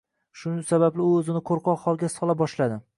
[0.43, 2.87] Shu sababli u o‘zini qo‘rqoq holga sola boshladi.